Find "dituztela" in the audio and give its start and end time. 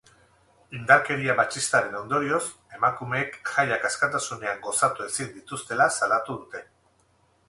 5.37-5.87